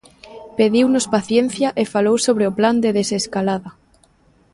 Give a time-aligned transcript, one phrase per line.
[0.57, 3.69] Pediunos paciencia e falou sobre o Plan de desescalada.